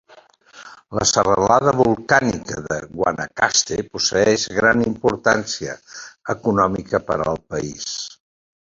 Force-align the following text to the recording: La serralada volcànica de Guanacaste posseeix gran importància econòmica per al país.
La 0.99 1.05
serralada 1.09 1.73
volcànica 1.81 2.57
de 2.69 2.79
Guanacaste 2.95 3.79
posseeix 3.93 4.49
gran 4.57 4.83
importància 4.89 5.79
econòmica 6.37 7.07
per 7.11 7.21
al 7.27 7.41
país. 7.55 7.91